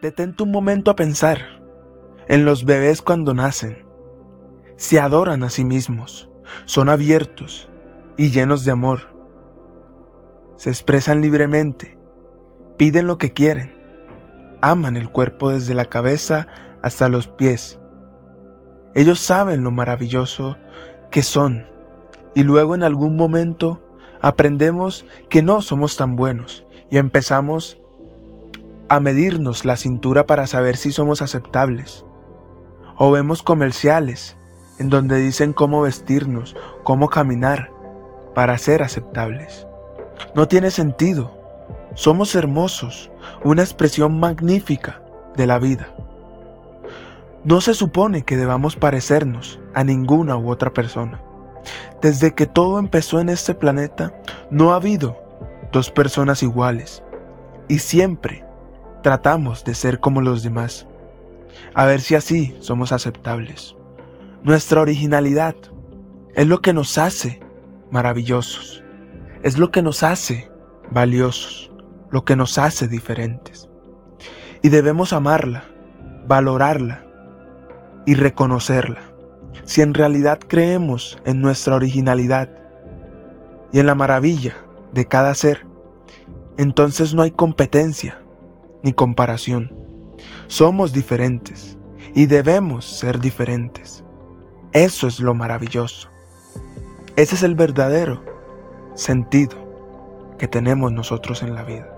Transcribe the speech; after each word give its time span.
Detente 0.00 0.44
un 0.44 0.52
momento 0.52 0.92
a 0.92 0.96
pensar 0.96 1.40
en 2.28 2.44
los 2.44 2.64
bebés 2.64 3.02
cuando 3.02 3.34
nacen. 3.34 3.84
Se 4.76 5.00
adoran 5.00 5.42
a 5.42 5.50
sí 5.50 5.64
mismos, 5.64 6.30
son 6.66 6.88
abiertos 6.88 7.68
y 8.16 8.30
llenos 8.30 8.64
de 8.64 8.70
amor. 8.70 9.12
Se 10.54 10.70
expresan 10.70 11.20
libremente, 11.20 11.98
piden 12.76 13.08
lo 13.08 13.18
que 13.18 13.32
quieren, 13.32 13.74
aman 14.60 14.96
el 14.96 15.10
cuerpo 15.10 15.50
desde 15.50 15.74
la 15.74 15.86
cabeza 15.86 16.46
hasta 16.80 17.08
los 17.08 17.26
pies. 17.26 17.80
Ellos 18.94 19.18
saben 19.18 19.64
lo 19.64 19.72
maravilloso 19.72 20.56
que 21.10 21.24
son 21.24 21.66
y 22.36 22.44
luego 22.44 22.76
en 22.76 22.84
algún 22.84 23.16
momento 23.16 23.82
aprendemos 24.20 25.04
que 25.28 25.42
no 25.42 25.60
somos 25.60 25.96
tan 25.96 26.14
buenos 26.14 26.64
y 26.88 26.98
empezamos 26.98 27.80
a 28.88 29.00
medirnos 29.00 29.64
la 29.64 29.76
cintura 29.76 30.26
para 30.26 30.46
saber 30.46 30.76
si 30.76 30.92
somos 30.92 31.22
aceptables. 31.22 32.04
O 32.96 33.10
vemos 33.10 33.42
comerciales 33.42 34.36
en 34.78 34.88
donde 34.88 35.16
dicen 35.16 35.52
cómo 35.52 35.82
vestirnos, 35.82 36.56
cómo 36.84 37.08
caminar 37.08 37.70
para 38.34 38.56
ser 38.58 38.82
aceptables. 38.82 39.66
No 40.34 40.48
tiene 40.48 40.70
sentido. 40.70 41.36
Somos 41.94 42.34
hermosos, 42.34 43.10
una 43.44 43.62
expresión 43.62 44.18
magnífica 44.20 45.02
de 45.36 45.46
la 45.46 45.58
vida. 45.58 45.94
No 47.44 47.60
se 47.60 47.74
supone 47.74 48.22
que 48.22 48.36
debamos 48.36 48.76
parecernos 48.76 49.58
a 49.74 49.84
ninguna 49.84 50.36
u 50.36 50.50
otra 50.50 50.72
persona. 50.72 51.20
Desde 52.00 52.34
que 52.34 52.46
todo 52.46 52.78
empezó 52.78 53.20
en 53.20 53.28
este 53.28 53.54
planeta, 53.54 54.12
no 54.50 54.72
ha 54.72 54.76
habido 54.76 55.16
dos 55.72 55.90
personas 55.90 56.42
iguales. 56.42 57.02
Y 57.68 57.80
siempre 57.80 58.44
tratamos 59.02 59.64
de 59.64 59.74
ser 59.74 60.00
como 60.00 60.20
los 60.20 60.42
demás, 60.42 60.86
a 61.74 61.86
ver 61.86 62.00
si 62.00 62.14
así 62.14 62.56
somos 62.60 62.92
aceptables. 62.92 63.76
Nuestra 64.42 64.80
originalidad 64.80 65.56
es 66.34 66.46
lo 66.46 66.60
que 66.60 66.72
nos 66.72 66.98
hace 66.98 67.40
maravillosos, 67.90 68.82
es 69.42 69.58
lo 69.58 69.70
que 69.70 69.82
nos 69.82 70.02
hace 70.02 70.50
valiosos, 70.90 71.72
lo 72.10 72.24
que 72.24 72.36
nos 72.36 72.58
hace 72.58 72.88
diferentes. 72.88 73.68
Y 74.62 74.68
debemos 74.70 75.12
amarla, 75.12 75.64
valorarla 76.26 77.04
y 78.06 78.14
reconocerla. 78.14 79.00
Si 79.64 79.82
en 79.82 79.94
realidad 79.94 80.38
creemos 80.46 81.18
en 81.24 81.40
nuestra 81.40 81.76
originalidad 81.76 82.50
y 83.72 83.80
en 83.80 83.86
la 83.86 83.94
maravilla 83.94 84.56
de 84.92 85.06
cada 85.06 85.34
ser, 85.34 85.66
entonces 86.56 87.14
no 87.14 87.22
hay 87.22 87.30
competencia 87.30 88.20
ni 88.82 88.92
comparación. 88.92 89.74
Somos 90.46 90.92
diferentes 90.92 91.78
y 92.14 92.26
debemos 92.26 92.84
ser 92.84 93.20
diferentes. 93.20 94.04
Eso 94.72 95.06
es 95.06 95.20
lo 95.20 95.34
maravilloso. 95.34 96.10
Ese 97.16 97.34
es 97.34 97.42
el 97.42 97.54
verdadero 97.54 98.22
sentido 98.94 99.56
que 100.38 100.48
tenemos 100.48 100.92
nosotros 100.92 101.42
en 101.42 101.54
la 101.54 101.64
vida. 101.64 101.97